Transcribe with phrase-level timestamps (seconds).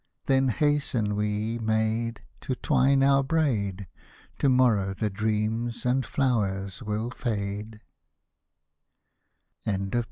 [0.25, 3.85] Then hasten we, maid, To twine our braid.
[4.39, 7.81] To morrow the dreams and flowers will fade.